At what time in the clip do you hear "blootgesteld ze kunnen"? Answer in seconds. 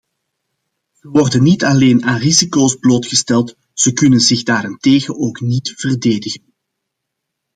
2.75-4.19